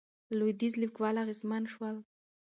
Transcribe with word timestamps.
لوېدیځ 0.37 0.73
لیکوال 0.81 1.15
اغېزمن 1.23 1.63
شول. 1.73 1.95